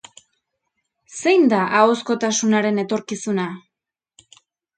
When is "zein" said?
1.17-1.45